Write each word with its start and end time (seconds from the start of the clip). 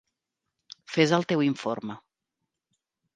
Fes 0.93 1.13
el 1.17 1.27
teu 1.31 1.43
informe. 1.49 1.99